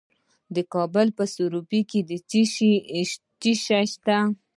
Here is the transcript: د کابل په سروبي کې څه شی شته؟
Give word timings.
د 0.55 0.57
کابل 0.73 1.07
په 1.17 1.23
سروبي 1.33 1.81
کې 1.89 1.99
څه 2.29 2.41
شی 3.41 3.81
شته؟ 3.93 4.17